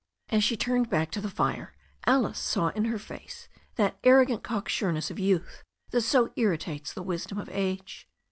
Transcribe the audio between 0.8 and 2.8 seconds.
back to the fire Alice saw